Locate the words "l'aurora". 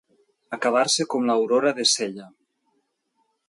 1.29-1.75